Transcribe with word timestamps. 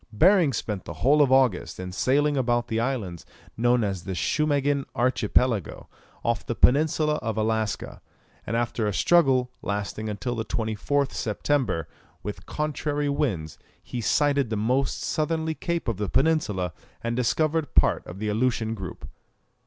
Behring 0.17 0.51
spent 0.51 0.85
the 0.85 0.93
whole 1.05 1.21
of 1.21 1.31
August 1.31 1.79
in 1.79 1.91
sailing 1.91 2.35
about 2.35 2.69
the 2.69 2.79
islands 2.79 3.23
known 3.55 3.83
as 3.83 4.03
the 4.03 4.13
Schumagin 4.15 4.83
archipelago, 4.95 5.87
off 6.25 6.43
the 6.43 6.55
peninsula 6.55 7.17
of 7.21 7.37
Alaska; 7.37 8.01
and 8.47 8.57
after 8.57 8.87
a 8.87 8.95
struggle, 8.95 9.51
lasting 9.61 10.09
until 10.09 10.33
the 10.33 10.43
24th 10.43 11.11
September, 11.11 11.87
with 12.23 12.47
contrary 12.47 13.09
winds, 13.09 13.59
he 13.83 14.01
sighted 14.01 14.49
the 14.49 14.57
most 14.57 15.03
southerly 15.03 15.53
cape 15.53 15.87
of 15.87 15.97
the 15.97 16.09
peninsula, 16.09 16.73
and 17.03 17.15
discovered 17.15 17.75
part 17.75 18.03
of 18.07 18.17
the 18.17 18.27
Aleutian 18.27 18.73
group. 18.73 19.07